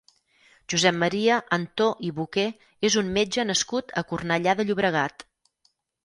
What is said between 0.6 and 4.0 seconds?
Josep Maria Antó i Boqué és un metge nascut